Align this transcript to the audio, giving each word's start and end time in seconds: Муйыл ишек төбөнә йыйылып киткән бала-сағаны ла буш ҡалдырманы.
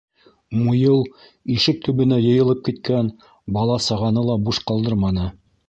Муйыл 0.61 1.03
ишек 1.57 1.83
төбөнә 1.89 2.19
йыйылып 2.23 2.65
киткән 2.69 3.13
бала-сағаны 3.59 4.25
ла 4.31 4.41
буш 4.49 4.65
ҡалдырманы. 4.73 5.31